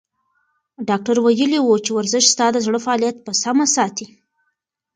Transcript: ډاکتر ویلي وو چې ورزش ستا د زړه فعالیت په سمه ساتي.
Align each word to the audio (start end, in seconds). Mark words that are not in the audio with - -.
ډاکتر 0.89 1.15
ویلي 1.19 1.59
وو 1.61 1.75
چې 1.85 1.91
ورزش 1.93 2.25
ستا 2.33 2.45
د 2.53 2.57
زړه 2.65 2.79
فعالیت 2.85 3.17
په 3.25 3.31
سمه 3.43 3.65
ساتي. 3.75 4.07